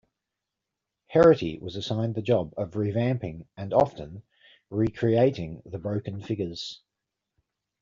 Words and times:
Heraty 1.13 1.61
was 1.61 1.75
assigned 1.75 2.15
the 2.15 2.23
job 2.23 2.55
of 2.57 2.71
revamping 2.71 3.45
and 3.55 3.71
often, 3.71 4.23
recreating 4.71 5.61
the 5.63 5.77
broken 5.77 6.23
figures. 6.23 6.81